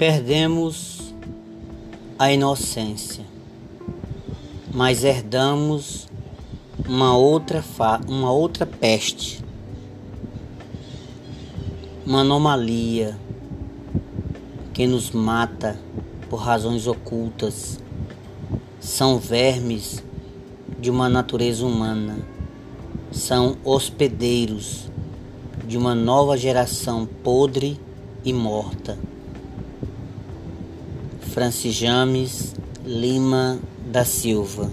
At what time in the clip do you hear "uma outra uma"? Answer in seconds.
6.88-8.32